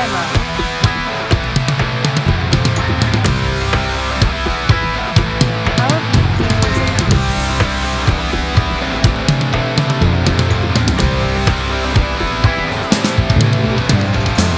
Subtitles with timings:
[0.00, 0.16] Demo.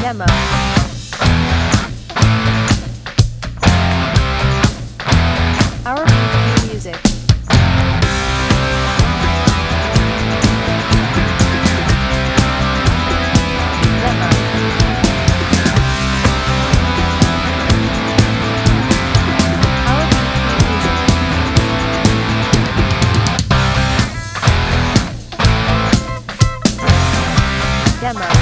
[0.02, 0.41] Demo.
[28.12, 28.41] Summer.